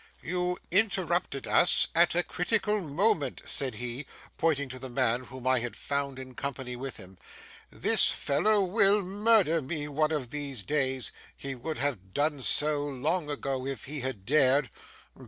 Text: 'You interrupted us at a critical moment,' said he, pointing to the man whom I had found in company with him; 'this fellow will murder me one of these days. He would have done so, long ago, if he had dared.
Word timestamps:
'You 0.23 0.57
interrupted 0.71 1.45
us 1.45 1.87
at 1.93 2.15
a 2.15 2.23
critical 2.23 2.81
moment,' 2.81 3.43
said 3.45 3.75
he, 3.75 4.07
pointing 4.39 4.67
to 4.69 4.79
the 4.79 4.89
man 4.89 5.25
whom 5.25 5.45
I 5.45 5.59
had 5.59 5.75
found 5.75 6.17
in 6.17 6.33
company 6.33 6.75
with 6.75 6.97
him; 6.97 7.19
'this 7.71 8.09
fellow 8.09 8.63
will 8.63 9.03
murder 9.03 9.61
me 9.61 9.87
one 9.87 10.11
of 10.11 10.31
these 10.31 10.63
days. 10.63 11.11
He 11.37 11.53
would 11.53 11.77
have 11.77 12.15
done 12.15 12.41
so, 12.41 12.81
long 12.83 13.29
ago, 13.29 13.67
if 13.67 13.83
he 13.85 13.99
had 13.99 14.25
dared. 14.25 14.71